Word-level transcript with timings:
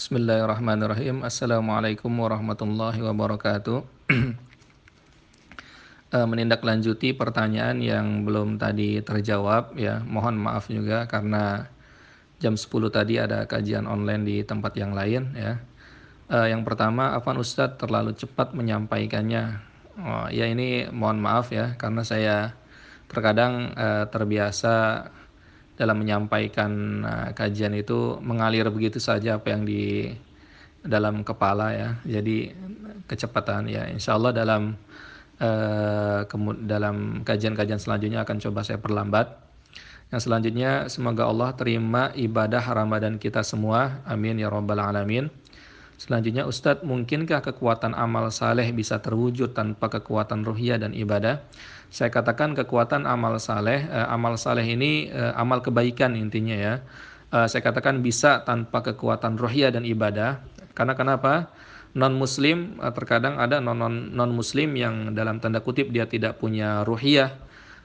Bismillahirrahmanirrahim. 0.00 1.28
Assalamualaikum 1.28 2.08
warahmatullahi 2.08 3.04
wabarakatuh. 3.04 3.84
uh, 6.08 6.24
menindaklanjuti 6.32 7.12
pertanyaan 7.12 7.84
yang 7.84 8.24
belum 8.24 8.56
tadi 8.56 9.04
terjawab 9.04 9.76
ya. 9.76 10.00
Mohon 10.00 10.40
maaf 10.40 10.72
juga 10.72 11.04
karena 11.04 11.68
jam 12.40 12.56
10 12.56 12.64
tadi 12.88 13.20
ada 13.20 13.44
kajian 13.44 13.84
online 13.84 14.24
di 14.24 14.36
tempat 14.40 14.72
yang 14.80 14.96
lain 14.96 15.36
ya. 15.36 15.60
Uh, 16.32 16.48
yang 16.48 16.64
pertama, 16.64 17.12
Afan 17.12 17.36
Ustadz 17.36 17.76
terlalu 17.76 18.16
cepat 18.16 18.56
menyampaikannya. 18.56 19.60
Oh, 20.00 20.32
ya 20.32 20.48
ini 20.48 20.88
mohon 20.88 21.20
maaf 21.20 21.52
ya 21.52 21.76
karena 21.76 22.00
saya 22.08 22.56
terkadang 23.04 23.76
uh, 23.76 24.08
terbiasa 24.08 25.04
dalam 25.80 25.96
menyampaikan 25.96 26.70
uh, 27.00 27.28
kajian 27.32 27.72
itu 27.72 28.20
mengalir 28.20 28.68
begitu 28.68 29.00
saja 29.00 29.40
apa 29.40 29.56
yang 29.56 29.64
di 29.64 30.12
dalam 30.84 31.24
kepala 31.24 31.72
ya. 31.72 31.88
Jadi 32.04 32.52
kecepatan 33.08 33.64
ya. 33.64 33.88
Insya 33.88 34.20
Allah 34.20 34.36
dalam 34.36 34.76
uh, 35.40 36.20
dalam 36.68 37.24
kajian-kajian 37.24 37.80
selanjutnya 37.80 38.28
akan 38.28 38.36
coba 38.44 38.60
saya 38.60 38.76
perlambat. 38.76 39.40
Yang 40.12 40.28
selanjutnya 40.28 40.70
semoga 40.92 41.24
Allah 41.24 41.56
terima 41.56 42.12
ibadah 42.12 42.60
Ramadan 42.60 43.16
kita 43.16 43.40
semua. 43.40 44.04
Amin 44.04 44.36
ya 44.36 44.52
rabbal 44.52 44.84
alamin. 44.84 45.32
Selanjutnya 46.00 46.48
Ustadz, 46.48 46.80
mungkinkah 46.80 47.44
kekuatan 47.44 47.92
amal 47.92 48.32
saleh 48.32 48.72
bisa 48.72 49.04
terwujud 49.04 49.52
tanpa 49.52 49.92
kekuatan 49.92 50.48
ruhiyah 50.48 50.80
dan 50.80 50.96
ibadah? 50.96 51.44
Saya 51.92 52.08
katakan 52.08 52.56
kekuatan 52.56 53.04
amal 53.04 53.36
saleh, 53.36 53.84
eh, 53.84 54.06
amal 54.08 54.40
saleh 54.40 54.64
ini 54.64 55.12
eh, 55.12 55.32
amal 55.36 55.60
kebaikan 55.60 56.16
intinya 56.16 56.56
ya. 56.56 56.74
Eh, 57.28 57.46
saya 57.52 57.60
katakan 57.60 58.00
bisa 58.00 58.40
tanpa 58.48 58.80
kekuatan 58.80 59.36
ruhiyah 59.36 59.76
dan 59.76 59.84
ibadah. 59.84 60.40
Karena 60.72 60.96
kenapa? 60.96 61.52
Non 61.92 62.16
Muslim 62.16 62.80
eh, 62.80 62.92
terkadang 62.96 63.36
ada 63.36 63.60
non 63.60 63.76
non 63.76 64.16
non 64.16 64.32
Muslim 64.32 64.72
yang 64.80 65.12
dalam 65.12 65.36
tanda 65.36 65.60
kutip 65.60 65.92
dia 65.92 66.08
tidak 66.08 66.40
punya 66.40 66.80
ruhiyah 66.80 67.28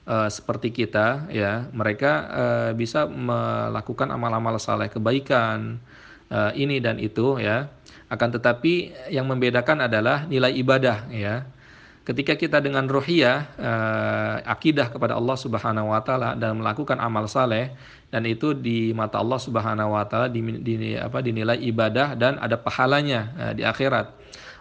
uh, 0.08 0.31
seperti 0.31 0.71
kita 0.71 1.27
ya. 1.36 1.67
Mereka 1.67 2.11
uh, 2.31 2.71
bisa 2.80 3.11
melakukan 3.11 4.08
amal-amal 4.08 4.55
saleh 4.55 4.88
kebaikan 4.88 5.83
uh, 6.31 6.55
ini 6.55 6.80
dan 6.80 6.95
itu 6.95 7.43
ya 7.43 7.67
akan 8.06 8.30
tetapi 8.38 8.94
yang 9.09 9.25
membedakan 9.25 9.89
adalah 9.89 10.30
nilai 10.30 10.53
ibadah 10.53 11.09
ya. 11.09 11.45
Ketika 12.06 12.38
kita 12.38 12.61
dengan 12.61 12.86
rohiyah 12.86 13.38
uh, 13.58 14.36
akidah 14.45 14.94
kepada 14.94 15.17
Allah 15.17 15.34
Subhanahu 15.42 15.89
wa 15.89 15.98
taala 16.06 16.38
dan 16.38 16.61
melakukan 16.61 17.02
amal 17.02 17.26
saleh 17.26 17.73
dan 18.14 18.30
itu 18.30 18.53
di 18.53 18.94
mata 18.94 19.17
Allah 19.17 19.42
Subhanahu 19.42 19.98
wa 19.98 20.06
taala 20.06 20.30
dinilai 20.30 21.58
ibadah 21.66 22.14
dan 22.14 22.38
ada 22.38 22.61
pahalanya 22.61 23.33
uh, 23.33 23.53
di 23.58 23.66
akhirat. 23.66 24.14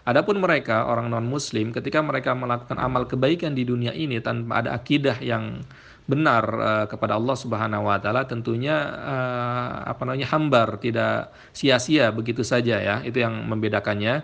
Adapun 0.09 0.41
mereka 0.41 0.89
orang 0.89 1.05
non 1.05 1.25
muslim 1.25 1.69
ketika 1.69 2.01
mereka 2.01 2.33
melakukan 2.33 2.81
amal 2.81 3.05
kebaikan 3.05 3.53
di 3.53 3.61
dunia 3.61 3.93
ini 3.93 4.17
tanpa 4.25 4.65
ada 4.65 4.73
akidah 4.73 5.21
yang 5.21 5.61
benar 6.05 6.43
uh, 6.53 6.85
kepada 6.85 7.17
Allah 7.17 7.33
Subhanahu 7.33 7.89
wa 7.89 7.97
taala 7.97 8.29
tentunya 8.29 8.77
uh, 8.93 9.89
apa 9.89 10.05
namanya 10.05 10.29
hambar 10.29 10.77
tidak 10.77 11.33
sia-sia 11.49 12.13
begitu 12.13 12.45
saja 12.45 12.77
ya 12.77 12.95
itu 13.01 13.21
yang 13.21 13.45
membedakannya. 13.49 14.21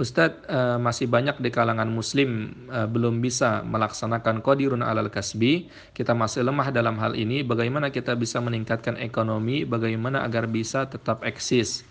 Ustadz 0.00 0.48
uh, 0.48 0.80
masih 0.80 1.12
banyak 1.12 1.44
di 1.44 1.52
kalangan 1.52 1.84
muslim 1.84 2.56
uh, 2.72 2.88
belum 2.88 3.20
bisa 3.20 3.60
melaksanakan 3.68 4.40
qadirun 4.40 4.80
alal 4.80 5.12
kasbi. 5.12 5.68
Kita 5.92 6.16
masih 6.16 6.40
lemah 6.40 6.72
dalam 6.72 6.96
hal 6.96 7.12
ini. 7.12 7.44
Bagaimana 7.44 7.92
kita 7.92 8.16
bisa 8.16 8.40
meningkatkan 8.40 8.96
ekonomi? 8.96 9.68
Bagaimana 9.68 10.24
agar 10.24 10.48
bisa 10.48 10.88
tetap 10.88 11.20
eksis 11.20 11.84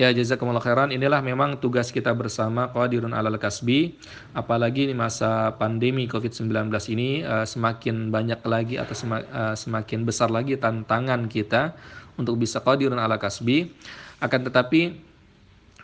Ya 0.00 0.08
jazakumullah 0.08 0.64
khairan. 0.64 0.88
Inilah 0.88 1.20
memang 1.20 1.60
tugas 1.60 1.92
kita 1.92 2.16
bersama 2.16 2.64
Qadirun 2.72 3.12
alal 3.12 3.36
kasbi. 3.36 4.00
Apalagi 4.32 4.88
di 4.88 4.96
masa 4.96 5.52
pandemi 5.60 6.08
Covid-19 6.08 6.48
ini 6.96 7.20
uh, 7.20 7.44
semakin 7.44 8.08
banyak 8.08 8.40
lagi 8.48 8.80
atau 8.80 8.96
eh, 8.96 9.52
semakin 9.52 10.08
besar 10.08 10.32
lagi 10.32 10.56
tantangan 10.56 11.28
kita 11.28 11.76
untuk 12.16 12.40
bisa 12.40 12.64
Qadirun 12.64 12.96
alal 12.96 13.20
kasbi. 13.20 13.68
Akan 14.16 14.48
tetapi 14.48 14.96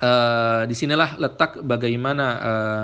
uh, 0.00 0.64
di 0.64 0.72
sinilah 0.72 1.20
letak 1.20 1.60
bagaimana 1.60 2.26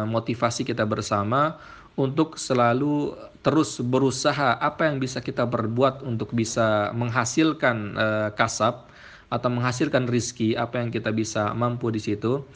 motivasi 0.05 0.69
kita 0.69 0.85
bersama 0.85 1.57
untuk 1.97 2.37
selalu 2.37 3.17
terus 3.41 3.81
berusaha 3.81 4.61
apa 4.61 4.93
yang 4.93 5.01
bisa 5.01 5.25
kita 5.25 5.49
berbuat 5.49 6.05
untuk 6.05 6.37
bisa 6.37 6.93
menghasilkan 6.93 7.97
kasab 8.37 8.93
atau 9.35 9.51
menghasilkan 9.51 10.07
rizki 10.07 10.55
apa 10.55 10.79
yang 10.79 10.95
kita 10.95 11.11
bisa 11.11 11.51
mampu 11.59 11.91
di 11.91 11.99
situ. 11.99 12.47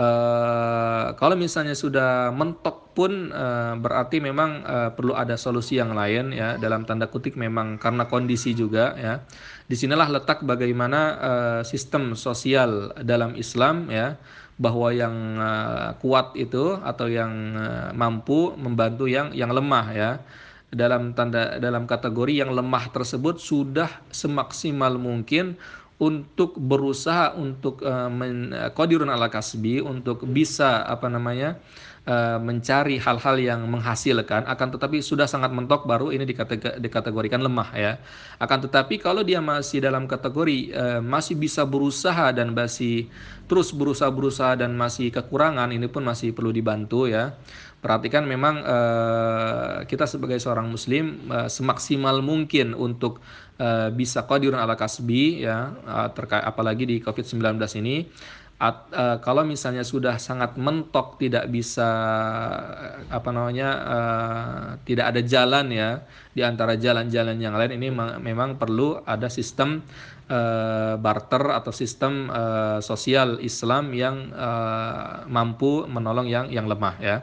Uh, 0.00 1.12
kalau 1.20 1.36
misalnya 1.36 1.76
sudah 1.76 2.32
mentok 2.32 2.94
pun 2.96 3.28
uh, 3.34 3.76
berarti 3.76 4.22
memang 4.22 4.64
uh, 4.64 4.90
perlu 4.96 5.12
ada 5.12 5.36
solusi 5.36 5.76
yang 5.76 5.92
lain 5.92 6.32
ya 6.32 6.56
dalam 6.56 6.88
tanda 6.88 7.10
kutip 7.10 7.36
memang 7.36 7.76
karena 7.80 8.04
kondisi 8.06 8.52
juga 8.52 8.96
ya. 8.96 9.24
Di 9.66 9.76
sinilah 9.76 10.08
letak 10.08 10.44
bagaimana 10.44 11.00
uh, 11.20 11.60
sistem 11.66 12.16
sosial 12.16 12.94
dalam 13.02 13.34
Islam 13.36 13.88
ya 13.92 14.20
bahwa 14.60 14.92
yang 14.92 15.40
uh, 15.40 15.96
kuat 16.04 16.36
itu 16.36 16.76
atau 16.84 17.08
yang 17.08 17.32
uh, 17.56 17.90
mampu 17.96 18.52
membantu 18.60 19.08
yang 19.08 19.32
yang 19.32 19.52
lemah 19.56 19.86
ya 19.96 20.10
dalam 20.70 21.16
tanda 21.18 21.58
dalam 21.58 21.88
kategori 21.88 22.46
yang 22.46 22.54
lemah 22.54 22.94
tersebut 22.94 23.42
sudah 23.42 23.90
semaksimal 24.14 25.00
mungkin 25.00 25.58
untuk 26.00 26.56
berusaha 26.56 27.36
untuk 27.36 27.84
uh, 27.84 28.08
men, 28.08 28.56
uh, 28.56 29.12
ala 29.12 29.28
kasbi 29.28 29.84
untuk 29.84 30.24
bisa 30.24 30.80
apa 30.88 31.12
namanya 31.12 31.60
uh, 32.08 32.40
mencari 32.40 32.96
hal-hal 32.96 33.36
yang 33.36 33.60
menghasilkan. 33.68 34.48
Akan 34.48 34.72
tetapi 34.72 35.04
sudah 35.04 35.28
sangat 35.28 35.52
mentok 35.52 35.84
baru 35.84 36.08
ini 36.08 36.24
dikategorikan 36.80 37.44
lemah 37.44 37.70
ya. 37.76 37.92
Akan 38.40 38.64
tetapi 38.64 38.96
kalau 38.96 39.20
dia 39.20 39.44
masih 39.44 39.84
dalam 39.84 40.08
kategori 40.08 40.72
uh, 40.72 41.00
masih 41.04 41.36
bisa 41.36 41.68
berusaha 41.68 42.32
dan 42.32 42.56
masih 42.56 43.04
terus 43.44 43.68
berusaha 43.76 44.08
berusaha 44.08 44.56
dan 44.56 44.72
masih 44.72 45.12
kekurangan 45.12 45.68
ini 45.68 45.84
pun 45.84 46.00
masih 46.00 46.32
perlu 46.32 46.48
dibantu 46.48 47.12
ya. 47.12 47.36
Perhatikan 47.80 48.28
memang 48.28 48.60
uh, 48.60 49.88
kita 49.88 50.04
sebagai 50.04 50.36
seorang 50.36 50.68
muslim 50.68 51.16
uh, 51.32 51.48
semaksimal 51.48 52.20
mungkin 52.20 52.76
untuk 52.76 53.24
uh, 53.60 53.88
bisa 53.92 54.24
qadirun 54.24 54.56
ala 54.56 54.74
kasbi 54.74 55.44
ya 55.44 55.76
uh, 55.84 56.08
terkait 56.16 56.42
apalagi 56.42 56.88
di 56.88 56.96
Covid-19 57.04 57.60
ini. 57.78 58.08
At, 58.60 58.92
uh, 58.92 59.16
kalau 59.24 59.40
misalnya 59.40 59.80
sudah 59.80 60.20
sangat 60.20 60.60
mentok 60.60 61.16
tidak 61.16 61.48
bisa 61.48 61.88
apa 63.08 63.28
namanya 63.32 63.68
uh, 63.88 64.64
tidak 64.84 65.16
ada 65.16 65.20
jalan 65.24 65.72
ya 65.72 66.04
di 66.36 66.44
antara 66.44 66.76
jalan-jalan 66.76 67.40
yang 67.40 67.56
lain 67.56 67.80
ini 67.80 67.88
memang 68.20 68.60
perlu 68.60 69.00
ada 69.08 69.32
sistem 69.32 69.80
uh, 70.28 71.00
barter 71.00 71.40
atau 71.56 71.72
sistem 71.72 72.28
uh, 72.28 72.84
sosial 72.84 73.40
Islam 73.40 73.96
yang 73.96 74.28
uh, 74.36 75.24
mampu 75.24 75.88
menolong 75.88 76.28
yang 76.28 76.52
yang 76.52 76.68
lemah 76.68 77.00
ya 77.00 77.16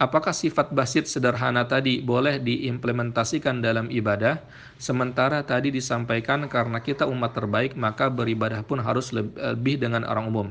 apakah 0.00 0.32
sifat 0.32 0.72
basit 0.72 1.04
sederhana 1.04 1.68
tadi 1.68 2.00
boleh 2.00 2.40
diimplementasikan 2.40 3.60
dalam 3.60 3.92
ibadah? 3.92 4.40
Sementara 4.80 5.44
tadi 5.44 5.68
disampaikan 5.68 6.48
karena 6.48 6.80
kita 6.80 7.04
umat 7.04 7.36
terbaik 7.36 7.76
maka 7.76 8.08
beribadah 8.08 8.64
pun 8.64 8.80
harus 8.80 9.12
lebih 9.12 9.76
dengan 9.76 10.08
orang 10.08 10.32
umum. 10.32 10.46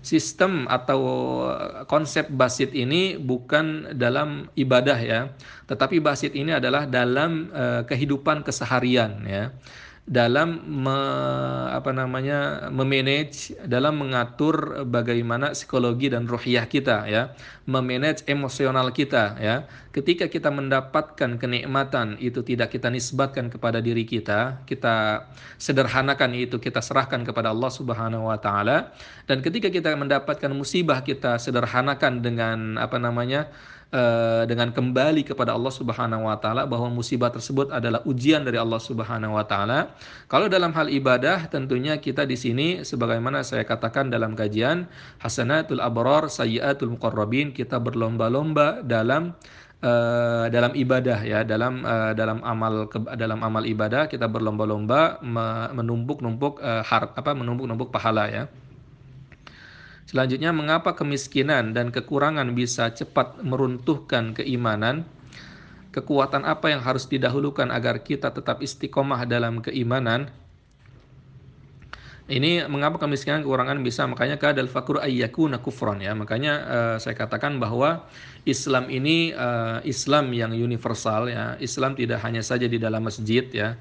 Sistem 0.00 0.64
atau 0.72 1.04
konsep 1.84 2.32
basit 2.32 2.72
ini 2.72 3.20
bukan 3.20 3.92
dalam 3.92 4.48
ibadah 4.56 4.96
ya. 4.96 5.20
Tetapi 5.68 6.00
basit 6.00 6.32
ini 6.32 6.56
adalah 6.56 6.88
dalam 6.88 7.52
uh, 7.52 7.84
kehidupan 7.84 8.40
keseharian 8.40 9.20
ya 9.28 9.52
dalam 10.04 10.60
me, 10.68 10.98
apa 11.72 11.88
namanya 11.96 12.68
memanage 12.68 13.56
dalam 13.64 13.96
mengatur 13.96 14.84
bagaimana 14.84 15.56
psikologi 15.56 16.12
dan 16.12 16.28
ruhiyah 16.28 16.68
kita 16.68 17.08
ya. 17.08 17.32
Memanage 17.64 18.20
emosional 18.28 18.92
kita 18.92 19.40
ya. 19.40 19.64
Ketika 19.96 20.28
kita 20.28 20.52
mendapatkan 20.52 21.40
kenikmatan 21.40 22.20
itu 22.20 22.44
tidak 22.44 22.76
kita 22.76 22.92
nisbatkan 22.92 23.48
kepada 23.48 23.80
diri 23.80 24.04
kita 24.04 24.60
kita 24.68 25.24
sederhanakan 25.56 26.36
itu 26.36 26.60
kita 26.60 26.84
serahkan 26.84 27.24
kepada 27.24 27.56
Allah 27.56 27.72
Subhanahu 27.72 28.28
wa 28.28 28.36
taala. 28.36 28.92
Dan 29.24 29.40
ketika 29.40 29.72
kita 29.72 29.96
mendapatkan 29.96 30.52
musibah 30.52 31.00
kita 31.00 31.40
sederhanakan 31.40 32.20
dengan 32.20 32.76
apa 32.76 33.00
namanya 33.00 33.48
dengan 34.50 34.74
kembali 34.74 35.22
kepada 35.22 35.54
Allah 35.54 35.70
Subhanahu 35.70 36.26
wa 36.26 36.34
taala 36.42 36.66
bahwa 36.66 36.90
musibah 36.90 37.30
tersebut 37.30 37.70
adalah 37.70 38.02
ujian 38.02 38.42
dari 38.42 38.58
Allah 38.58 38.82
Subhanahu 38.82 39.38
wa 39.38 39.46
taala. 39.46 39.94
Kalau 40.26 40.50
dalam 40.50 40.74
hal 40.74 40.90
ibadah 40.90 41.46
tentunya 41.46 41.94
kita 42.02 42.26
di 42.26 42.34
sini 42.34 42.82
sebagaimana 42.82 43.46
saya 43.46 43.62
katakan 43.62 44.10
dalam 44.10 44.34
kajian 44.34 44.90
hasanatul 45.22 45.78
abrar 45.78 46.26
sayyiatul 46.26 46.98
muqarrabin 46.98 47.54
kita 47.54 47.78
berlomba-lomba 47.78 48.82
dalam 48.82 49.38
uh, 49.84 50.46
dalam 50.48 50.72
ibadah 50.72 51.18
ya 51.22 51.40
dalam 51.44 51.84
uh, 51.84 52.12
dalam 52.16 52.40
amal 52.42 52.88
ke, 52.88 52.98
dalam 53.14 53.40
amal 53.44 53.62
ibadah 53.62 54.08
kita 54.08 54.26
berlomba-lomba 54.26 55.20
menumpuk-numpuk 55.76 56.58
uh, 56.64 56.82
har 56.82 57.12
apa 57.14 57.30
menumpuk-numpuk 57.36 57.92
pahala 57.92 58.26
ya 58.26 58.44
Selanjutnya, 60.04 60.52
mengapa 60.52 60.92
kemiskinan 60.92 61.72
dan 61.72 61.88
kekurangan 61.88 62.52
bisa 62.52 62.92
cepat 62.92 63.40
meruntuhkan 63.40 64.36
keimanan? 64.36 65.08
Kekuatan 65.94 66.42
apa 66.44 66.74
yang 66.74 66.82
harus 66.82 67.06
didahulukan 67.06 67.70
agar 67.70 68.02
kita 68.02 68.34
tetap 68.34 68.60
istiqomah 68.60 69.24
dalam 69.24 69.62
keimanan? 69.62 70.28
Ini 72.24 72.64
mengapa 72.72 72.96
kemiskinan 72.96 73.44
kekurangan 73.44 73.84
bisa 73.84 74.08
makanya 74.08 74.40
kadal 74.40 74.64
fakru 74.64 74.96
ayyakuna 74.96 75.60
kufran 75.60 76.00
ya. 76.00 76.16
Makanya 76.16 76.52
uh, 76.64 76.96
saya 76.96 77.12
katakan 77.12 77.60
bahwa 77.60 78.08
Islam 78.48 78.88
ini 78.88 79.36
uh, 79.36 79.84
Islam 79.84 80.32
yang 80.32 80.56
universal 80.56 81.28
ya. 81.28 81.60
Islam 81.60 81.92
tidak 81.92 82.24
hanya 82.24 82.40
saja 82.40 82.64
di 82.64 82.80
dalam 82.80 83.04
masjid 83.04 83.44
ya. 83.52 83.76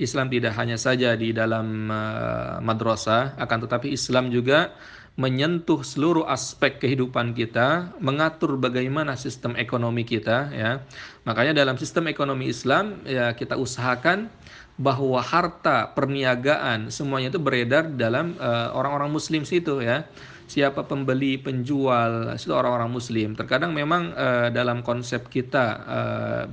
Islam 0.00 0.32
tidak 0.32 0.56
hanya 0.56 0.80
saja 0.80 1.12
di 1.20 1.36
dalam 1.36 1.92
uh, 1.92 2.64
madrasah 2.64 3.36
akan 3.36 3.58
tetapi 3.68 3.92
Islam 3.92 4.32
juga 4.32 4.72
menyentuh 5.12 5.84
seluruh 5.84 6.24
aspek 6.24 6.80
kehidupan 6.80 7.36
kita, 7.36 7.92
mengatur 8.00 8.56
bagaimana 8.56 9.12
sistem 9.12 9.52
ekonomi 9.60 10.08
kita 10.08 10.48
ya. 10.52 10.80
Makanya 11.28 11.52
dalam 11.52 11.76
sistem 11.76 12.08
ekonomi 12.08 12.48
Islam 12.48 13.04
ya 13.04 13.36
kita 13.36 13.60
usahakan 13.60 14.32
bahwa 14.80 15.20
harta 15.20 15.92
perniagaan 15.92 16.88
semuanya 16.88 17.28
itu 17.28 17.40
beredar 17.40 17.92
dalam 17.92 18.32
uh, 18.40 18.72
orang-orang 18.72 19.12
muslim 19.12 19.44
situ 19.44 19.84
ya 19.84 20.08
siapa 20.48 20.84
pembeli 20.84 21.36
penjual 21.36 22.32
itu 22.34 22.52
orang-orang 22.52 22.88
muslim 22.88 23.36
terkadang 23.36 23.76
memang 23.76 24.16
uh, 24.16 24.48
dalam 24.48 24.80
konsep 24.80 25.28
kita 25.28 25.64
uh, 25.84 26.44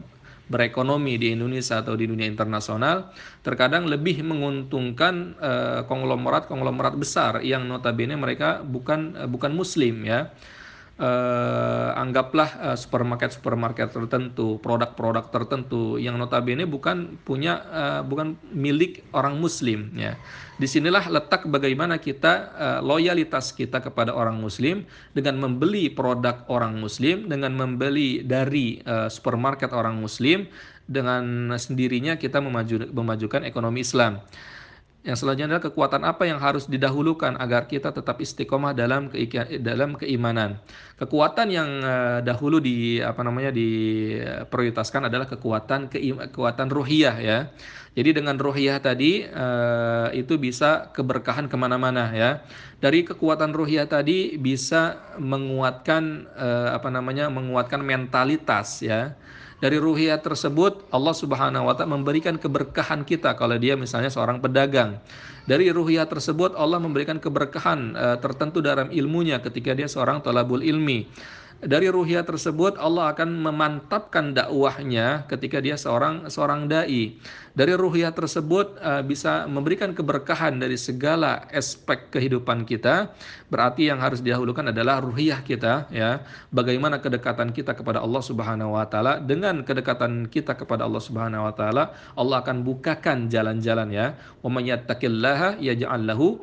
berekonomi 0.49 1.15
di 1.15 1.31
Indonesia 1.31 1.79
atau 1.79 1.93
di 1.93 2.09
dunia 2.09 2.25
internasional 2.25 3.13
terkadang 3.45 3.85
lebih 3.85 4.25
menguntungkan 4.25 5.37
konglomerat 5.85 6.49
konglomerat 6.49 6.97
besar 6.97 7.45
yang 7.45 7.69
notabene 7.69 8.17
mereka 8.17 8.65
bukan 8.65 9.15
uh, 9.15 9.29
bukan 9.29 9.53
muslim 9.53 10.03
ya 10.03 10.33
uh, 10.99 11.95
anggaplah 11.95 12.49
uh, 12.59 12.77
supermarket 12.77 13.33
supermarket 13.33 13.89
tertentu, 13.89 14.59
produk-produk 14.59 15.31
tertentu 15.31 15.95
yang 15.97 16.19
notabene 16.19 16.67
bukan 16.67 17.17
punya 17.23 17.63
uh, 17.71 18.01
bukan 18.03 18.35
milik 18.51 19.07
orang 19.15 19.39
Muslim 19.39 19.89
ya. 19.95 20.19
Di 20.59 20.67
sinilah 20.67 21.07
letak 21.07 21.47
bagaimana 21.47 21.97
kita 22.03 22.33
uh, 22.51 22.79
loyalitas 22.83 23.55
kita 23.55 23.79
kepada 23.79 24.11
orang 24.11 24.37
Muslim 24.43 24.83
dengan 25.15 25.39
membeli 25.39 25.87
produk 25.87 26.43
orang 26.51 26.75
Muslim, 26.75 27.31
dengan 27.31 27.55
membeli 27.55 28.21
dari 28.27 28.83
uh, 28.83 29.07
supermarket 29.07 29.71
orang 29.71 29.95
Muslim, 29.95 30.51
dengan 30.83 31.55
sendirinya 31.55 32.19
kita 32.19 32.43
memaju, 32.43 32.91
memajukan 32.91 33.47
ekonomi 33.47 33.87
Islam. 33.87 34.19
Yang 34.99 35.23
selanjutnya 35.23 35.55
adalah 35.55 35.65
kekuatan 35.71 36.01
apa 36.03 36.27
yang 36.27 36.43
harus 36.43 36.67
didahulukan 36.67 37.39
agar 37.39 37.71
kita 37.71 37.95
tetap 37.95 38.19
istiqomah 38.19 38.75
dalam 38.75 39.07
dalam 39.63 39.95
keimanan. 39.95 40.59
Kekuatan 40.99 41.47
yang 41.47 41.69
uh, 41.79 42.19
dahulu 42.19 42.59
di 42.59 42.99
apa 42.99 43.23
namanya 43.23 43.55
diprioritaskan 43.55 45.07
adalah 45.07 45.23
kekuatan 45.31 45.87
kekuatan 45.87 46.67
ruhiyah 46.67 47.15
ya. 47.15 47.47
Jadi 47.95 48.11
dengan 48.11 48.35
ruhiyah 48.35 48.83
tadi 48.83 49.23
uh, 49.23 50.11
itu 50.11 50.35
bisa 50.35 50.91
keberkahan 50.91 51.47
ke 51.47 51.55
mana-mana 51.55 52.11
ya. 52.11 52.43
Dari 52.83 53.07
kekuatan 53.07 53.55
ruhiyah 53.55 53.87
tadi 53.87 54.35
bisa 54.35 55.15
menguatkan 55.15 56.27
apa 56.75 56.87
namanya 56.91 57.31
menguatkan 57.31 57.79
mentalitas 57.83 58.83
ya 58.83 59.15
dari 59.59 59.75
ruhiyah 59.75 60.23
tersebut 60.23 60.87
Allah 60.87 61.11
Subhanahu 61.11 61.67
wa 61.67 61.75
taala 61.75 61.99
memberikan 61.99 62.39
keberkahan 62.39 63.03
kita 63.03 63.35
kalau 63.35 63.59
dia 63.59 63.75
misalnya 63.75 64.07
seorang 64.07 64.39
pedagang. 64.39 65.03
Dari 65.43 65.67
ruhiyah 65.67 66.07
tersebut 66.07 66.55
Allah 66.55 66.79
memberikan 66.79 67.19
keberkahan 67.19 67.79
uh, 67.95 68.17
tertentu 68.23 68.63
dalam 68.63 68.87
ilmunya 68.87 69.43
ketika 69.43 69.75
dia 69.75 69.91
seorang 69.91 70.23
talabul 70.23 70.63
ilmi 70.63 71.09
dari 71.59 71.91
ruhiyah 71.91 72.23
tersebut 72.23 72.79
Allah 72.79 73.11
akan 73.11 73.35
memantapkan 73.43 74.31
dakwahnya 74.31 75.27
ketika 75.27 75.59
dia 75.59 75.75
seorang 75.75 76.31
seorang 76.31 76.71
dai. 76.71 77.19
Dari 77.51 77.75
ruhiyah 77.75 78.15
tersebut 78.15 78.79
uh, 78.79 79.03
bisa 79.03 79.43
memberikan 79.43 79.91
keberkahan 79.91 80.55
dari 80.55 80.79
segala 80.79 81.43
aspek 81.51 82.07
kehidupan 82.07 82.63
kita. 82.63 83.11
Berarti 83.51 83.91
yang 83.91 83.99
harus 83.99 84.23
didahulukan 84.23 84.71
adalah 84.71 85.03
ruhiyah 85.03 85.43
kita 85.43 85.91
ya. 85.91 86.23
Bagaimana 86.55 87.03
kedekatan 87.03 87.51
kita 87.51 87.75
kepada 87.75 87.99
Allah 87.99 88.23
Subhanahu 88.23 88.79
wa 88.79 88.87
taala 88.87 89.19
dengan 89.19 89.67
kedekatan 89.67 90.31
kita 90.31 90.55
kepada 90.55 90.87
Allah 90.87 91.03
Subhanahu 91.03 91.43
wa 91.43 91.51
taala 91.51 91.91
Allah 92.15 92.39
akan 92.39 92.63
bukakan 92.63 93.27
jalan-jalan 93.27 93.91
ya. 93.91 94.15
Wa 94.39 94.47
may 94.47 94.71
yattaqillaha 94.71 95.59
yaj'al 95.59 96.07
lahu. 96.07 96.39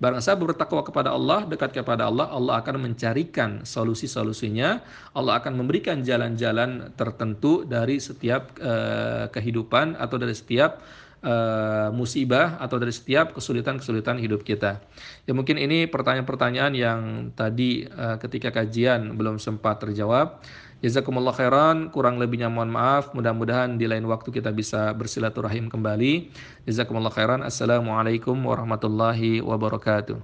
Barang 0.00 0.24
siapa 0.24 0.40
bertakwa 0.40 0.80
kepada 0.80 1.12
Allah, 1.12 1.44
dekat 1.44 1.76
kepada 1.76 2.08
Allah, 2.08 2.32
Allah 2.32 2.64
akan 2.64 2.88
mencarikan 2.88 3.68
solusi-solusinya. 3.68 4.80
Allah 5.12 5.36
akan 5.36 5.60
memberikan 5.60 6.00
jalan-jalan 6.00 6.96
tertentu 6.96 7.68
dari 7.68 8.00
setiap 8.00 8.48
uh, 8.64 9.28
kehidupan 9.28 10.00
atau 10.00 10.16
dari 10.16 10.32
setiap 10.32 10.80
uh, 11.20 11.92
musibah 11.92 12.56
atau 12.56 12.80
dari 12.80 12.96
setiap 12.96 13.36
kesulitan-kesulitan 13.36 14.16
hidup 14.24 14.40
kita. 14.40 14.80
Ya 15.28 15.36
mungkin 15.36 15.60
ini 15.60 15.84
pertanyaan-pertanyaan 15.84 16.72
yang 16.72 17.00
tadi 17.36 17.84
uh, 17.84 18.16
ketika 18.16 18.56
kajian 18.56 19.20
belum 19.20 19.36
sempat 19.36 19.84
terjawab. 19.84 20.40
Jazakumullah 20.80 21.36
khairan, 21.36 21.92
kurang 21.92 22.16
lebihnya 22.16 22.48
mohon 22.48 22.72
maaf. 22.72 23.12
Mudah-mudahan 23.12 23.76
di 23.76 23.84
lain 23.84 24.08
waktu 24.08 24.32
kita 24.32 24.48
bisa 24.48 24.96
bersilaturahim 24.96 25.68
kembali. 25.68 26.32
Jazakumullah 26.64 27.12
khairan. 27.12 27.44
Assalamualaikum 27.44 28.32
warahmatullahi 28.40 29.44
wabarakatuh. 29.44 30.16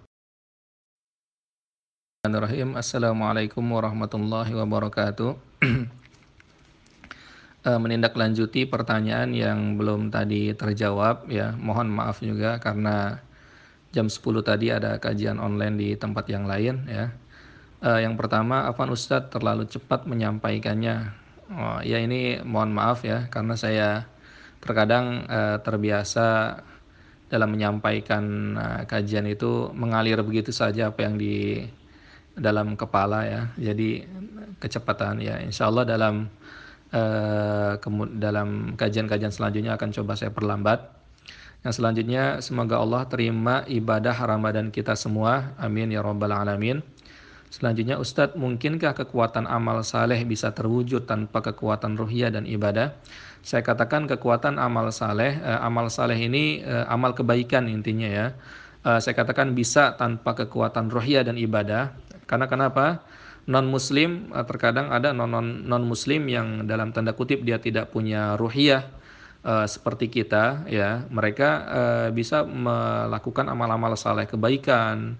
Assalamualaikum 2.72 3.62
warahmatullahi 3.62 4.52
wabarakatuh. 4.56 5.30
Eh, 7.66 7.80
menindaklanjuti 7.82 8.62
pertanyaan 8.70 9.34
yang 9.34 9.74
belum 9.74 10.14
tadi 10.14 10.54
terjawab 10.54 11.26
ya. 11.26 11.50
Mohon 11.58 11.98
maaf 11.98 12.22
juga 12.22 12.62
karena 12.62 13.18
jam 13.90 14.06
10 14.06 14.22
tadi 14.46 14.70
ada 14.70 15.02
kajian 15.02 15.42
online 15.42 15.74
di 15.74 15.88
tempat 15.98 16.30
yang 16.30 16.46
lain 16.46 16.86
ya. 16.86 17.10
Uh, 17.76 18.00
yang 18.00 18.16
pertama, 18.16 18.64
Afan 18.64 18.88
Ustadz 18.88 19.28
terlalu 19.28 19.68
cepat 19.68 20.08
menyampaikannya. 20.08 21.12
Oh, 21.46 21.78
ya 21.84 22.02
ini 22.02 22.40
mohon 22.42 22.74
maaf 22.74 23.04
ya, 23.06 23.28
karena 23.30 23.54
saya 23.54 24.08
terkadang 24.64 25.28
uh, 25.28 25.62
terbiasa 25.62 26.58
dalam 27.30 27.54
menyampaikan 27.54 28.56
uh, 28.58 28.82
kajian 28.88 29.28
itu 29.30 29.70
mengalir 29.76 30.18
begitu 30.26 30.50
saja 30.50 30.90
apa 30.90 31.06
yang 31.06 31.14
di 31.20 31.62
dalam 32.34 32.74
kepala 32.74 33.28
ya. 33.28 33.42
Jadi 33.60 34.02
kecepatan 34.58 35.20
ya, 35.20 35.38
insya 35.38 35.68
Allah 35.70 35.84
dalam 35.84 36.32
uh, 36.90 37.78
dalam 38.16 38.74
kajian-kajian 38.74 39.30
selanjutnya 39.30 39.76
akan 39.76 39.90
coba 39.92 40.16
saya 40.16 40.32
perlambat. 40.32 40.80
Yang 41.62 41.82
selanjutnya 41.82 42.40
semoga 42.40 42.78
Allah 42.78 43.04
terima 43.10 43.66
ibadah 43.66 44.14
Ramadan 44.16 44.70
kita 44.70 44.94
semua. 44.94 45.54
Amin 45.58 45.90
ya 45.90 46.02
rabbal 46.02 46.30
alamin. 46.30 46.82
Selanjutnya 47.46 47.96
Ustadz, 48.02 48.34
mungkinkah 48.34 48.92
kekuatan 48.92 49.46
amal 49.46 49.86
saleh 49.86 50.26
bisa 50.26 50.50
terwujud 50.50 51.06
tanpa 51.06 51.40
kekuatan 51.46 51.94
ruhiyah 51.94 52.34
dan 52.34 52.42
ibadah? 52.42 52.98
Saya 53.46 53.62
katakan 53.62 54.10
kekuatan 54.10 54.58
amal 54.58 54.90
saleh, 54.90 55.38
eh, 55.38 55.60
amal 55.62 55.86
saleh 55.86 56.18
ini 56.18 56.66
eh, 56.66 56.84
amal 56.90 57.14
kebaikan 57.14 57.70
intinya 57.70 58.10
ya. 58.10 58.26
Eh, 58.82 58.98
saya 58.98 59.14
katakan 59.14 59.54
bisa 59.54 59.94
tanpa 59.94 60.34
kekuatan 60.34 60.90
ruhiyah 60.90 61.22
dan 61.22 61.38
ibadah. 61.38 61.94
Karena 62.26 62.50
kenapa? 62.50 63.06
Non 63.46 63.70
Muslim 63.70 64.34
eh, 64.34 64.42
terkadang 64.42 64.90
ada 64.90 65.14
non 65.14 65.30
non 65.62 65.84
Muslim 65.86 66.26
yang 66.26 66.66
dalam 66.66 66.90
tanda 66.90 67.14
kutip 67.14 67.46
dia 67.46 67.62
tidak 67.62 67.94
punya 67.94 68.34
ruhiyah 68.34 68.82
eh, 69.46 69.66
seperti 69.70 70.10
kita 70.10 70.66
ya. 70.66 71.06
Mereka 71.06 71.48
eh, 71.70 72.08
bisa 72.10 72.42
melakukan 72.42 73.46
amal-amal 73.46 73.94
saleh 73.94 74.26
kebaikan 74.26 75.14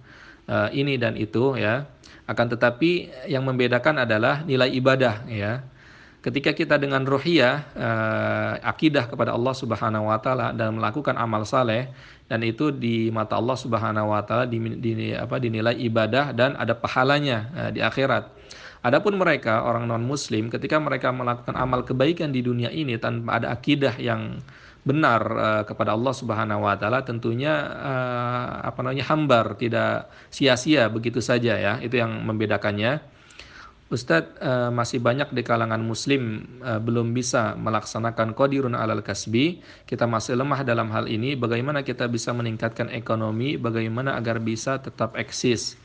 eh, 0.46 0.68
ini 0.74 0.98
dan 0.98 1.14
itu 1.18 1.54
ya 1.58 1.86
akan 2.26 2.46
tetapi 2.58 3.22
yang 3.30 3.46
membedakan 3.46 4.02
adalah 4.02 4.42
nilai 4.42 4.70
ibadah 4.74 5.22
ya. 5.30 5.62
Ketika 6.26 6.50
kita 6.50 6.74
dengan 6.74 7.06
ruhiyah 7.06 7.54
uh, 7.78 8.52
akidah 8.66 9.06
kepada 9.06 9.30
Allah 9.30 9.54
Subhanahu 9.54 10.10
wa 10.10 10.18
taala 10.18 10.50
dan 10.50 10.74
melakukan 10.74 11.14
amal 11.14 11.46
saleh 11.46 11.86
dan 12.26 12.42
itu 12.42 12.74
di 12.74 13.14
mata 13.14 13.38
Allah 13.38 13.54
Subhanahu 13.54 14.10
wa 14.10 14.26
taala 14.26 14.50
apa 15.22 15.36
dinilai 15.38 15.78
ibadah 15.86 16.34
dan 16.34 16.58
ada 16.58 16.74
pahalanya 16.74 17.46
uh, 17.54 17.70
di 17.70 17.78
akhirat. 17.78 18.26
Adapun 18.82 19.14
mereka 19.14 19.62
orang 19.70 19.86
non 19.86 20.02
muslim 20.02 20.50
ketika 20.50 20.82
mereka 20.82 21.14
melakukan 21.14 21.54
amal 21.54 21.86
kebaikan 21.86 22.34
di 22.34 22.42
dunia 22.42 22.74
ini 22.74 22.98
tanpa 22.98 23.38
ada 23.38 23.54
akidah 23.54 23.94
yang 24.02 24.42
benar 24.86 25.20
uh, 25.34 25.62
kepada 25.66 25.98
Allah 25.98 26.14
Subhanahu 26.14 26.62
wa 26.62 26.78
taala 26.78 27.02
tentunya 27.02 27.50
uh, 27.74 28.62
apa 28.62 28.86
namanya 28.86 29.10
hambar 29.10 29.58
tidak 29.58 30.06
sia-sia 30.30 30.86
begitu 30.86 31.18
saja 31.18 31.58
ya 31.58 31.82
itu 31.82 31.98
yang 31.98 32.22
membedakannya. 32.22 33.18
Ustadz 33.86 34.42
uh, 34.42 34.70
masih 34.74 34.98
banyak 34.98 35.30
di 35.30 35.46
kalangan 35.46 35.78
muslim 35.78 36.42
uh, 36.58 36.82
belum 36.82 37.14
bisa 37.14 37.54
melaksanakan 37.54 38.34
qadirun 38.34 38.74
alal 38.74 38.98
kasbi. 39.02 39.62
Kita 39.86 40.10
masih 40.10 40.34
lemah 40.34 40.66
dalam 40.66 40.90
hal 40.90 41.06
ini. 41.06 41.38
Bagaimana 41.38 41.86
kita 41.86 42.10
bisa 42.10 42.34
meningkatkan 42.34 42.90
ekonomi? 42.90 43.54
Bagaimana 43.54 44.18
agar 44.18 44.42
bisa 44.42 44.82
tetap 44.82 45.14
eksis 45.14 45.78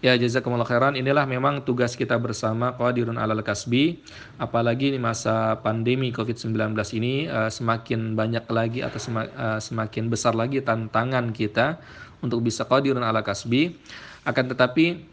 Ya 0.00 0.16
jazakumullah 0.16 0.64
khairan. 0.64 0.96
Inilah 0.96 1.28
memang 1.28 1.60
tugas 1.60 1.92
kita 1.92 2.16
bersama 2.16 2.72
Qadirun 2.72 3.20
Alal 3.20 3.44
Kasbi. 3.44 4.00
Apalagi 4.40 4.88
di 4.88 4.96
masa 4.96 5.60
pandemi 5.60 6.08
Covid-19 6.08 6.72
ini 6.96 7.28
uh, 7.28 7.52
semakin 7.52 8.16
banyak 8.16 8.48
lagi 8.48 8.80
atau 8.80 8.96
uh, 8.96 9.60
semakin 9.60 10.08
besar 10.08 10.32
lagi 10.32 10.64
tantangan 10.64 11.36
kita 11.36 11.76
untuk 12.24 12.40
bisa 12.40 12.64
Qadirun 12.64 13.04
Alal 13.04 13.20
Kasbi. 13.20 13.76
Akan 14.24 14.48
tetapi 14.48 15.04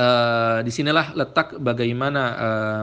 uh, 0.00 0.64
di 0.64 0.72
sinilah 0.72 1.12
letak 1.12 1.60
bagaimana 1.60 2.32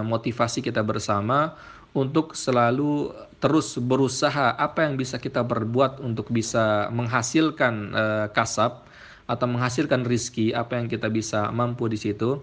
motivasi 0.06 0.62
kita 0.62 0.86
bersama 0.86 1.58
untuk 1.98 2.38
selalu 2.38 3.10
terus 3.42 3.82
berusaha 3.82 4.54
apa 4.54 4.86
yang 4.86 4.94
bisa 4.94 5.18
kita 5.18 5.42
berbuat 5.42 6.06
untuk 6.06 6.30
bisa 6.30 6.86
menghasilkan 6.94 7.98
kasab 8.30 8.86
atau 9.26 9.46
menghasilkan 9.50 10.06
rizki 10.06 10.54
apa 10.54 10.78
yang 10.78 10.88
kita 10.90 11.10
bisa 11.10 11.50
mampu 11.50 11.90
di 11.90 11.98
situ. 11.98 12.42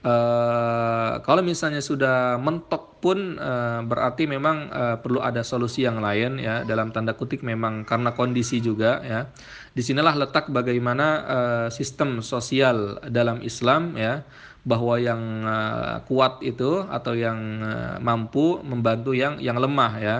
Uh, 0.00 1.20
kalau 1.28 1.44
misalnya 1.44 1.84
sudah 1.84 2.40
mentok 2.40 2.96
pun 3.04 3.36
uh, 3.36 3.84
berarti 3.84 4.24
memang 4.24 4.72
uh, 4.72 4.96
perlu 4.96 5.20
ada 5.20 5.44
solusi 5.44 5.84
yang 5.84 6.00
lain 6.00 6.40
ya. 6.40 6.64
Dalam 6.64 6.88
tanda 6.88 7.12
kutip 7.12 7.44
memang 7.44 7.84
karena 7.84 8.16
kondisi 8.16 8.64
juga 8.64 9.04
ya. 9.04 9.28
Di 9.76 9.84
sinilah 9.84 10.16
letak 10.16 10.48
bagaimana 10.48 11.06
uh, 11.28 11.68
sistem 11.68 12.24
sosial 12.24 12.96
dalam 13.12 13.44
Islam 13.44 13.92
ya 13.92 14.24
bahwa 14.64 14.96
yang 14.96 15.20
uh, 15.44 16.00
kuat 16.08 16.40
itu 16.44 16.80
atau 16.88 17.12
yang 17.12 17.60
uh, 17.60 17.96
mampu 18.00 18.56
membantu 18.64 19.12
yang 19.12 19.36
yang 19.36 19.60
lemah 19.60 19.92
ya. 20.00 20.18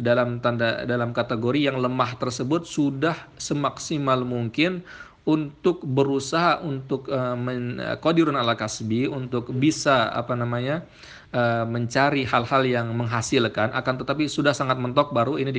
Dalam 0.00 0.40
tanda 0.40 0.88
dalam 0.88 1.12
kategori 1.12 1.60
yang 1.60 1.76
lemah 1.76 2.16
tersebut 2.16 2.64
sudah 2.64 3.12
semaksimal 3.36 4.24
mungkin 4.24 4.80
untuk 5.28 5.84
berusaha 5.84 6.64
untuk 6.64 7.08
uh, 7.12 7.36
men, 7.36 7.76
qadirun 8.00 8.34
ala 8.34 8.56
kasbi 8.56 9.04
untuk 9.04 9.52
bisa 9.52 10.08
apa 10.08 10.32
namanya 10.32 10.88
uh, 11.36 11.68
mencari 11.68 12.24
hal-hal 12.24 12.62
yang 12.64 12.88
menghasilkan. 12.96 13.76
Akan 13.76 14.00
tetapi 14.00 14.32
sudah 14.32 14.56
sangat 14.56 14.80
mentok 14.80 15.12
baru 15.12 15.36
ini 15.36 15.52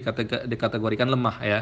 dikategorikan 0.49 1.07
lemah 1.13 1.37
ya. 1.45 1.59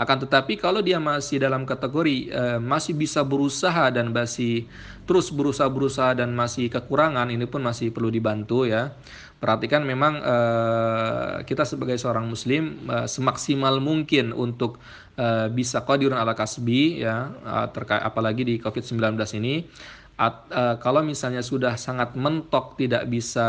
Akan 0.00 0.24
tetapi 0.24 0.56
kalau 0.56 0.80
dia 0.80 0.96
masih 0.96 1.44
dalam 1.44 1.68
kategori 1.68 2.32
masih 2.58 2.96
bisa 2.96 3.20
berusaha 3.20 3.92
dan 3.92 4.10
masih 4.10 4.64
terus 5.04 5.28
berusaha 5.28 5.68
berusaha 5.68 6.14
dan 6.16 6.32
masih 6.32 6.70
kekurangan 6.70 7.28
ini 7.28 7.44
pun 7.44 7.60
masih 7.60 7.90
perlu 7.90 8.08
dibantu 8.08 8.64
ya 8.64 8.94
perhatikan 9.42 9.82
memang 9.82 10.22
uh, 10.22 11.42
kita 11.42 11.66
sebagai 11.66 11.98
seorang 11.98 12.30
muslim 12.30 12.78
uh, 12.86 13.10
semaksimal 13.10 13.82
mungkin 13.82 14.30
untuk 14.30 14.78
uh, 15.18 15.50
bisa 15.50 15.82
qadirun 15.82 16.14
ala 16.14 16.38
kasbi 16.38 17.02
ya 17.02 17.34
uh, 17.42 17.66
terkait 17.74 18.06
apalagi 18.06 18.46
di 18.46 18.54
Covid-19 18.62 19.18
ini 19.42 19.66
At, 20.12 20.46
uh, 20.52 20.76
kalau 20.78 21.02
misalnya 21.02 21.42
sudah 21.42 21.74
sangat 21.74 22.14
mentok 22.14 22.76
tidak 22.76 23.08
bisa 23.10 23.48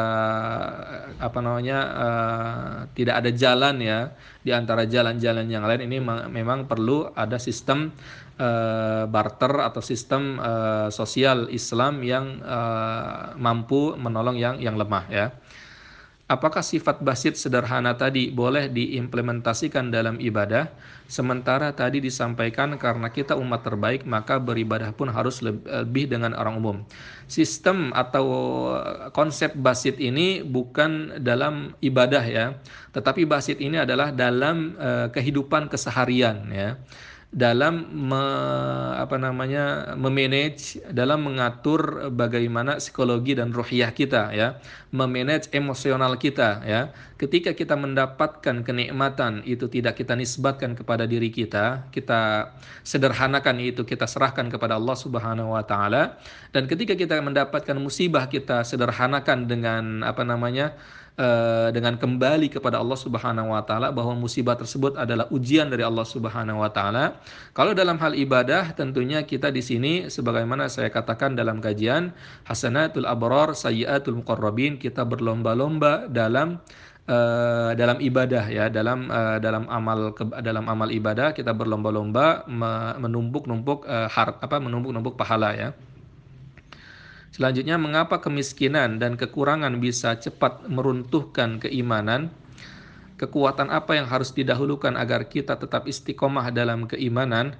apa 1.21 1.39
namanya 1.43 1.79
uh, 1.91 2.75
tidak 2.97 3.19
ada 3.19 3.29
jalan 3.35 3.83
ya 3.83 4.15
di 4.41 4.55
antara 4.55 4.87
jalan-jalan 4.87 5.45
yang 5.51 5.67
lain 5.67 5.85
ini 5.85 5.99
memang 6.31 6.65
perlu 6.65 7.11
ada 7.13 7.35
sistem 7.37 7.91
uh, 8.39 9.05
barter 9.05 9.53
atau 9.59 9.83
sistem 9.83 10.39
uh, 10.39 10.87
sosial 10.89 11.51
Islam 11.51 12.01
yang 12.01 12.39
uh, 12.41 13.35
mampu 13.37 13.93
menolong 13.99 14.39
yang 14.39 14.55
yang 14.57 14.79
lemah 14.79 15.05
ya. 15.11 15.35
Apakah 16.33 16.65
sifat 16.65 17.05
basit 17.05 17.37
sederhana 17.37 17.93
tadi 17.93 18.33
boleh 18.33 18.65
diimplementasikan 18.65 19.93
dalam 19.93 20.17
ibadah? 20.17 20.65
Sementara 21.05 21.69
tadi 21.77 22.01
disampaikan 22.01 22.73
karena 22.81 23.13
kita 23.13 23.37
umat 23.37 23.61
terbaik 23.61 24.01
maka 24.09 24.41
beribadah 24.41 24.89
pun 24.97 25.13
harus 25.13 25.45
lebih 25.45 26.09
dengan 26.09 26.33
orang 26.33 26.57
umum. 26.57 26.77
Sistem 27.29 27.93
atau 27.93 28.25
konsep 29.13 29.53
basit 29.53 30.01
ini 30.01 30.41
bukan 30.41 31.21
dalam 31.21 31.77
ibadah 31.85 32.25
ya, 32.25 32.57
tetapi 32.97 33.29
basit 33.29 33.61
ini 33.61 33.77
adalah 33.77 34.09
dalam 34.09 34.73
uh, 34.81 35.13
kehidupan 35.13 35.69
keseharian 35.69 36.49
ya 36.49 36.81
dalam 37.33 37.89
me, 37.89 38.23
apa 38.93 39.17
namanya 39.17 39.97
memanage 39.97 40.77
dalam 40.93 41.25
mengatur 41.25 42.13
bagaimana 42.13 42.77
psikologi 42.77 43.33
dan 43.33 43.49
ruhiyah 43.49 43.89
kita 43.89 44.29
ya. 44.37 44.61
Memanage 44.93 45.49
emosional 45.49 46.21
kita 46.21 46.61
ya. 46.61 46.93
Ketika 47.17 47.57
kita 47.57 47.73
mendapatkan 47.73 48.61
kenikmatan 48.61 49.41
itu 49.49 49.65
tidak 49.65 49.97
kita 49.97 50.13
nisbatkan 50.13 50.77
kepada 50.77 51.09
diri 51.09 51.33
kita 51.33 51.89
kita 51.89 52.53
sederhanakan 52.85 53.57
itu 53.65 53.81
kita 53.81 54.05
serahkan 54.05 54.53
kepada 54.53 54.77
Allah 54.77 54.93
Subhanahu 54.93 55.57
wa 55.57 55.65
taala. 55.65 56.21
Dan 56.53 56.69
ketika 56.69 56.93
kita 56.93 57.17
mendapatkan 57.17 57.73
musibah 57.81 58.29
kita 58.29 58.61
sederhanakan 58.61 59.49
dengan 59.49 60.05
apa 60.05 60.21
namanya 60.21 60.77
uh, 61.17 61.69
dengan 61.73 61.97
kembali 61.97 62.49
kepada 62.49 62.81
Allah 62.81 62.97
Subhanahu 62.97 63.53
wa 63.53 63.61
taala 63.65 63.93
bahwa 63.93 64.17
musibah 64.17 64.57
tersebut 64.57 64.97
adalah 64.97 65.29
ujian 65.29 65.69
dari 65.69 65.85
Allah 65.85 66.05
Subhanahu 66.05 66.61
wa 66.61 66.69
taala. 66.69 67.21
Kalau 67.53 67.73
dalam 67.77 67.97
hal 68.01 68.17
ibadah 68.17 68.73
tentunya 68.73 69.21
kita 69.25 69.53
di 69.53 69.61
sini 69.61 69.93
sebagaimana 70.09 70.69
saya 70.69 70.89
katakan 70.89 71.37
dalam 71.37 71.61
kajian 71.61 72.13
hasanatul 72.47 73.05
abrar 73.05 73.53
sayyiatul 73.53 74.23
muqarrabin 74.23 74.81
kita 74.81 75.05
berlomba-lomba 75.05 76.09
dalam 76.09 76.61
uh, 77.07 77.71
dalam 77.77 77.97
ibadah 78.01 78.45
ya 78.49 78.65
dalam 78.71 79.09
uh, 79.11 79.37
dalam 79.37 79.69
amal 79.69 80.15
ke, 80.17 80.23
dalam 80.41 80.65
amal 80.69 80.89
ibadah 80.89 81.35
kita 81.35 81.53
berlomba-lomba 81.53 82.47
menumpuk-numpuk 82.99 83.85
uh, 83.85 84.09
har 84.09 84.39
apa 84.41 84.57
menumpuk-numpuk 84.57 85.15
pahala 85.19 85.53
ya. 85.53 85.69
Selanjutnya, 87.33 87.81
mengapa 87.81 88.21
kemiskinan 88.21 89.01
dan 89.01 89.17
kekurangan 89.17 89.81
bisa 89.81 90.13
cepat 90.21 90.69
meruntuhkan 90.69 91.57
keimanan? 91.57 92.29
Kekuatan 93.17 93.73
apa 93.73 93.97
yang 93.97 94.05
harus 94.05 94.29
didahulukan 94.37 94.93
agar 94.93 95.25
kita 95.25 95.57
tetap 95.57 95.89
istiqomah 95.89 96.53
dalam 96.53 96.85
keimanan? 96.85 97.57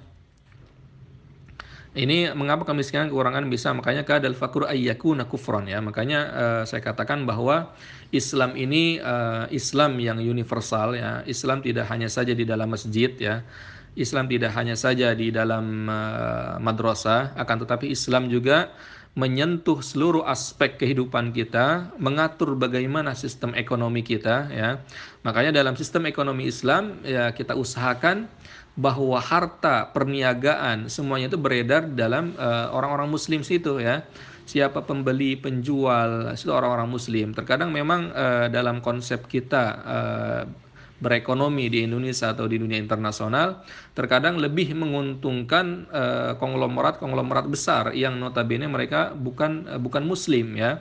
Ini 1.94 2.34
mengapa 2.34 2.66
kemiskinan 2.66 3.06
kekurangan 3.10 3.46
bisa 3.46 3.70
makanya 3.70 4.02
kadal 4.02 4.34
fakur 4.34 4.66
ayyakuna 4.66 5.26
kufron 5.30 5.70
ya. 5.70 5.78
Makanya 5.78 6.20
uh, 6.30 6.62
saya 6.66 6.82
katakan 6.82 7.22
bahwa 7.22 7.70
Islam 8.14 8.58
ini 8.58 8.98
uh, 8.98 9.46
Islam 9.50 9.98
yang 10.02 10.18
universal 10.22 10.98
ya. 10.98 11.22
Islam 11.26 11.62
tidak 11.62 11.90
hanya 11.90 12.10
saja 12.10 12.30
di 12.30 12.42
dalam 12.42 12.70
masjid 12.70 13.14
ya. 13.14 13.46
Islam 13.94 14.26
tidak 14.26 14.50
hanya 14.58 14.74
saja 14.74 15.14
di 15.14 15.30
dalam 15.30 15.86
uh, 15.86 16.58
madrasah 16.58 17.34
akan 17.38 17.56
tetapi 17.62 17.90
Islam 17.90 18.26
juga 18.26 18.74
menyentuh 19.14 19.78
seluruh 19.78 20.26
aspek 20.26 20.74
kehidupan 20.74 21.30
kita, 21.30 21.94
mengatur 22.02 22.58
bagaimana 22.58 23.14
sistem 23.14 23.54
ekonomi 23.54 24.02
kita 24.02 24.50
ya. 24.50 24.82
Makanya 25.22 25.54
dalam 25.54 25.78
sistem 25.78 26.10
ekonomi 26.10 26.50
Islam 26.50 26.98
ya 27.06 27.30
kita 27.30 27.54
usahakan 27.54 28.26
bahwa 28.74 29.22
harta 29.22 29.86
perniagaan 29.94 30.90
semuanya 30.90 31.30
itu 31.30 31.38
beredar 31.38 31.86
dalam 31.94 32.34
eh, 32.34 32.66
orang-orang 32.74 33.06
muslim 33.06 33.46
situ 33.46 33.78
ya. 33.78 34.02
Siapa 34.44 34.84
pembeli, 34.84 35.40
penjual, 35.40 36.36
itu 36.36 36.52
orang-orang 36.52 36.84
muslim. 36.84 37.32
Terkadang 37.32 37.72
memang 37.72 38.12
uh, 38.12 38.44
dalam 38.52 38.84
konsep 38.84 39.24
kita 39.24 39.64
uh, 39.88 40.42
berekonomi 41.04 41.68
di 41.68 41.84
Indonesia 41.84 42.32
atau 42.32 42.48
di 42.48 42.56
dunia 42.56 42.80
internasional 42.80 43.60
terkadang 43.92 44.40
lebih 44.40 44.72
menguntungkan 44.72 45.84
konglomerat-konglomerat 46.40 47.44
uh, 47.44 47.50
besar 47.52 47.84
yang 47.92 48.16
notabene 48.16 48.64
mereka 48.64 49.12
bukan 49.12 49.68
uh, 49.68 49.76
bukan 49.76 50.08
muslim 50.08 50.56
ya 50.56 50.80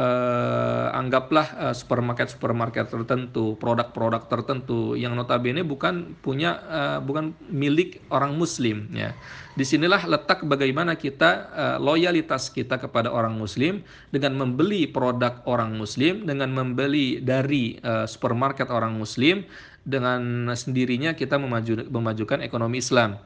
uh, 0.00 0.96
anggaplah 0.96 1.46
uh, 1.60 1.74
supermarket 1.76 2.32
supermarket 2.32 2.88
tertentu, 2.88 3.54
produk-produk 3.60 4.24
tertentu 4.26 4.96
yang 4.96 5.12
notabene 5.12 5.60
bukan 5.60 6.16
punya 6.24 6.56
uh, 6.64 6.98
bukan 7.04 7.36
milik 7.52 8.00
orang 8.08 8.34
Muslim 8.40 8.88
ya. 8.96 9.12
Di 9.52 9.68
sinilah 9.68 10.08
letak 10.08 10.40
bagaimana 10.48 10.96
kita 10.96 11.30
uh, 11.52 11.76
loyalitas 11.76 12.48
kita 12.48 12.80
kepada 12.80 13.12
orang 13.12 13.36
Muslim 13.36 13.84
dengan 14.08 14.40
membeli 14.40 14.88
produk 14.88 15.44
orang 15.44 15.76
Muslim, 15.76 16.24
dengan 16.24 16.48
membeli 16.48 17.20
dari 17.20 17.76
uh, 17.84 18.08
supermarket 18.08 18.72
orang 18.72 18.96
Muslim, 18.96 19.44
dengan 19.84 20.48
sendirinya 20.52 21.12
kita 21.12 21.36
memaju, 21.36 21.88
memajukan 21.88 22.40
ekonomi 22.40 22.80
Islam. 22.80 23.20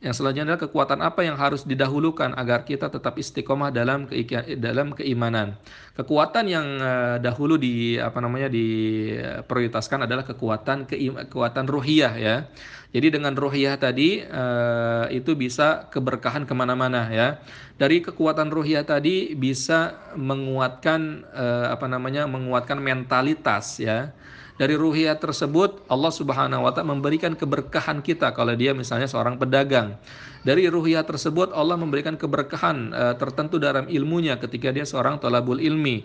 Yang 0.00 0.24
selanjutnya 0.24 0.56
adalah 0.56 0.64
kekuatan 0.64 1.00
apa 1.04 1.20
yang 1.28 1.36
harus 1.36 1.60
didahulukan 1.68 2.32
agar 2.32 2.64
kita 2.64 2.88
tetap 2.88 3.20
istiqomah 3.20 3.68
dalam 3.68 4.08
ke, 4.08 4.24
dalam 4.56 4.96
keimanan. 4.96 5.60
Kekuatan 5.92 6.48
yang 6.48 6.66
uh, 6.80 7.16
dahulu 7.20 7.60
di 7.60 8.00
apa 8.00 8.16
namanya 8.24 8.48
diprioritaskan 8.48 10.08
adalah 10.08 10.24
kekuatan 10.24 10.88
keim, 10.88 11.20
kekuatan 11.28 11.68
ruhiyah 11.68 12.16
ya. 12.16 12.48
Jadi 12.96 13.20
dengan 13.20 13.36
ruhiyah 13.36 13.76
tadi 13.76 14.24
uh, 14.24 15.04
itu 15.12 15.36
bisa 15.36 15.92
keberkahan 15.92 16.48
ke 16.48 16.54
mana-mana 16.56 17.12
ya. 17.12 17.36
Dari 17.76 18.00
kekuatan 18.00 18.48
ruhiyah 18.48 18.88
tadi 18.88 19.36
bisa 19.36 20.00
menguatkan 20.16 21.28
apa 21.72 21.88
namanya 21.88 22.24
menguatkan 22.24 22.80
mentalitas 22.80 23.80
ya 23.80 24.16
Dari 24.60 24.76
ruhiyah 24.76 25.16
tersebut 25.16 25.88
Allah 25.88 26.12
Subhanahu 26.12 26.68
wa 26.68 26.72
taala 26.76 26.92
memberikan 26.92 27.32
keberkahan 27.32 28.04
kita 28.04 28.36
kalau 28.36 28.52
dia 28.52 28.76
misalnya 28.76 29.08
seorang 29.08 29.40
pedagang. 29.40 29.96
Dari 30.44 30.68
ruhiyah 30.68 31.08
tersebut 31.08 31.56
Allah 31.56 31.80
memberikan 31.80 32.20
keberkahan 32.20 32.92
uh, 32.92 33.14
tertentu 33.16 33.56
dalam 33.56 33.88
ilmunya 33.88 34.36
ketika 34.36 34.68
dia 34.68 34.84
seorang 34.84 35.16
tolabul 35.16 35.56
ilmi 35.56 36.04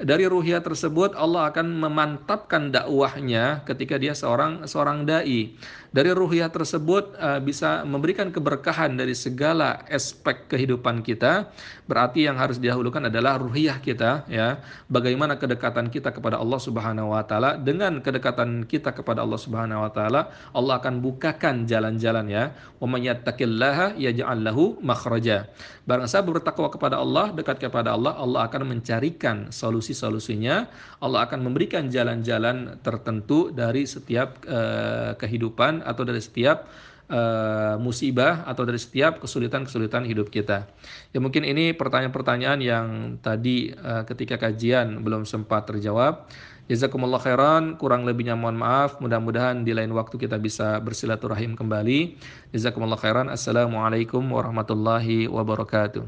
dari 0.00 0.24
ruhiyah 0.24 0.64
tersebut 0.64 1.12
Allah 1.12 1.52
akan 1.52 1.76
memantapkan 1.76 2.72
dakwahnya 2.72 3.60
ketika 3.68 4.00
dia 4.00 4.16
seorang 4.16 4.64
seorang 4.64 5.04
dai. 5.04 5.52
Dari 5.90 6.14
ruhiyah 6.14 6.54
tersebut 6.54 7.18
uh, 7.18 7.42
bisa 7.42 7.82
memberikan 7.82 8.30
keberkahan 8.30 8.94
dari 8.94 9.10
segala 9.10 9.82
aspek 9.90 10.46
kehidupan 10.46 11.02
kita. 11.02 11.50
Berarti 11.90 12.30
yang 12.30 12.38
harus 12.38 12.62
didahulukan 12.62 13.10
adalah 13.10 13.42
ruhiyah 13.42 13.82
kita 13.82 14.22
ya. 14.30 14.62
Bagaimana 14.86 15.34
kedekatan 15.34 15.90
kita 15.90 16.14
kepada 16.14 16.38
Allah 16.38 16.62
Subhanahu 16.62 17.10
wa 17.10 17.26
taala 17.26 17.58
dengan 17.58 17.98
kedekatan 17.98 18.70
kita 18.70 18.94
kepada 18.94 19.26
Allah 19.26 19.40
Subhanahu 19.42 19.82
wa 19.82 19.90
taala 19.90 20.30
Allah 20.54 20.78
akan 20.78 21.02
bukakan 21.02 21.66
jalan-jalan 21.66 22.30
ya. 22.30 22.54
Wa 22.78 22.86
may 22.86 23.10
yattaqillaha 23.10 23.98
yaj'al 23.98 24.46
lahu 24.46 24.78
makhraja. 24.86 25.50
Barang 25.90 26.06
siapa 26.06 26.30
bertakwa 26.30 26.70
kepada 26.70 27.02
Allah, 27.02 27.34
dekat 27.34 27.58
kepada 27.58 27.98
Allah, 27.98 28.14
Allah 28.14 28.46
akan 28.46 28.78
mencarikan 28.78 29.50
solusi-solusinya. 29.50 30.70
Allah 31.02 31.26
akan 31.26 31.42
memberikan 31.42 31.90
jalan-jalan 31.90 32.78
tertentu 32.78 33.50
dari 33.50 33.90
setiap 33.90 34.38
uh, 34.46 35.18
kehidupan 35.18 35.79
atau 35.82 36.02
dari 36.06 36.20
setiap 36.22 36.68
uh, 37.10 37.76
musibah 37.82 38.46
atau 38.46 38.62
dari 38.62 38.78
setiap 38.78 39.18
kesulitan-kesulitan 39.20 40.06
hidup 40.06 40.30
kita. 40.30 40.70
Ya 41.10 41.18
mungkin 41.18 41.42
ini 41.44 41.74
pertanyaan-pertanyaan 41.74 42.60
yang 42.62 42.86
tadi 43.20 43.74
uh, 43.74 44.06
ketika 44.06 44.38
kajian 44.38 45.02
belum 45.02 45.26
sempat 45.26 45.68
terjawab. 45.68 46.30
Jazakumullah 46.70 47.18
khairan, 47.18 47.74
kurang 47.82 48.06
lebihnya 48.06 48.38
mohon 48.38 48.54
maaf. 48.54 49.02
Mudah-mudahan 49.02 49.66
di 49.66 49.74
lain 49.74 49.90
waktu 49.90 50.14
kita 50.14 50.38
bisa 50.38 50.78
bersilaturahim 50.78 51.58
kembali. 51.58 52.14
Jazakumullah 52.54 52.94
khairan. 52.94 53.26
Assalamualaikum 53.26 54.22
warahmatullahi 54.22 55.26
wabarakatuh. 55.26 56.06